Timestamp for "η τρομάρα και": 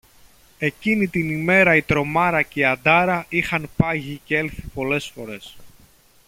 1.75-2.59